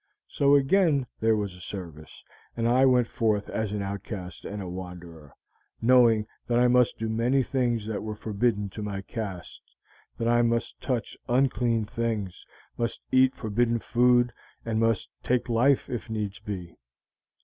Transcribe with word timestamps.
So 0.27 0.55
again 0.55 1.05
there 1.19 1.35
was 1.35 1.53
a 1.53 1.59
service, 1.61 2.23
and 2.57 2.67
I 2.67 2.87
went 2.87 3.07
forth 3.07 3.47
as 3.49 3.71
an 3.71 3.83
outcast 3.83 4.45
and 4.45 4.59
a 4.59 4.67
wanderer, 4.67 5.35
knowing 5.79 6.25
that 6.47 6.57
I 6.57 6.67
must 6.67 6.97
do 6.97 7.07
many 7.07 7.43
things 7.43 7.85
that 7.85 8.01
were 8.01 8.15
forbidden 8.15 8.67
to 8.69 8.81
my 8.81 9.01
caste; 9.03 9.61
that 10.17 10.27
I 10.27 10.41
must 10.41 10.81
touch 10.81 11.15
unclean 11.29 11.85
things, 11.85 12.47
must 12.79 13.03
eat 13.11 13.35
forbidden 13.35 13.77
food, 13.77 14.33
and 14.65 14.79
must 14.79 15.07
take 15.21 15.47
life 15.47 15.87
if 15.87 16.09
needs 16.09 16.39
be. 16.39 16.77